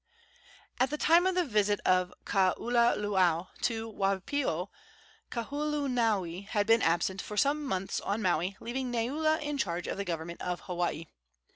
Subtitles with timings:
[0.79, 4.69] At the time of the visit of Kaululaau to Waipio,
[5.29, 10.03] Kauholanui had been absent for some months on Maui, leaving Neula in charge of the
[10.05, 11.05] government of Hawaii.